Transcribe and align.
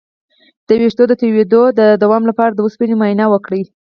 د 0.67 0.69
ویښتو 0.81 1.03
د 1.07 1.13
تویدو 1.21 1.63
د 1.79 1.81
دوام 2.03 2.23
لپاره 2.29 2.51
د 2.53 2.59
اوسپنې 2.63 2.95
معاینه 2.99 3.25
وکړئ 3.29 3.63